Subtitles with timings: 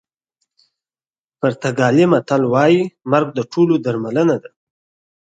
[1.39, 4.49] پرتګالي متل وایي مرګ د ټولو درملنه ده.